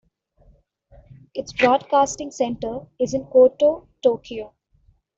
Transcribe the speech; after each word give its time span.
Its 1.35 1.53
broadcasting 1.53 2.31
center 2.31 2.87
is 2.99 3.13
in 3.13 3.23
Koto, 3.25 3.87
Tokyo. 4.01 4.55